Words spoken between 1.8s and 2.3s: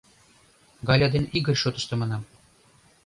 манам.